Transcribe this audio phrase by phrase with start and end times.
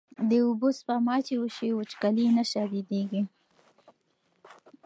[0.29, 3.21] د اوبو سپما چې وشي، وچکالي نه شدېږي.